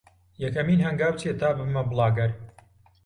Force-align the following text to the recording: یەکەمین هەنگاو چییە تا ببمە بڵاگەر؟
یەکەمین 0.43 0.79
هەنگاو 0.87 1.17
چییە 1.19 1.33
تا 1.41 1.49
ببمە 1.57 1.81
بڵاگەر؟ 1.89 2.31